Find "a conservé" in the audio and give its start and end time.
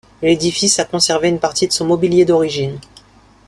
0.79-1.29